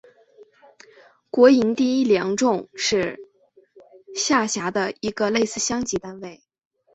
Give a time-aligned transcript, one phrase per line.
[1.29, 3.19] 国营第一良种是
[4.15, 6.41] 下辖的一个类似乡级单位。